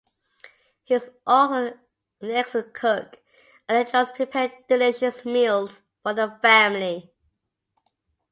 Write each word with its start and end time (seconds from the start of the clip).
He 0.81 0.95
is 0.95 1.11
also 1.27 1.77
an 2.21 2.31
excellent 2.31 2.73
cook 2.73 3.17
and 3.69 3.77
enjoys 3.77 4.09
preparing 4.09 4.51
delicious 4.67 5.23
meals 5.25 5.83
for 6.01 6.15
the 6.15 6.39
family. 6.41 7.13